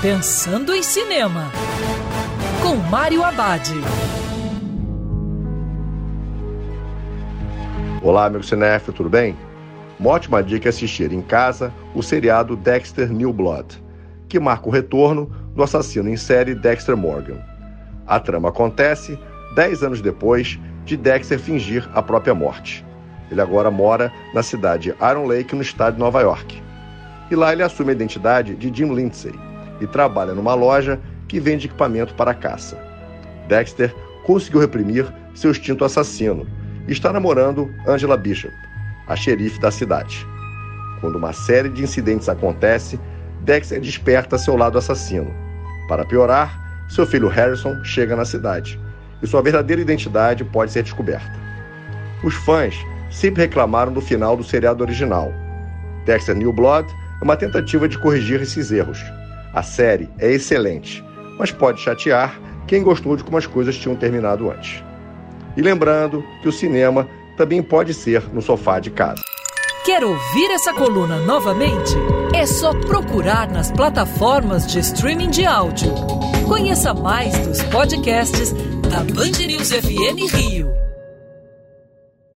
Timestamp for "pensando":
0.00-0.72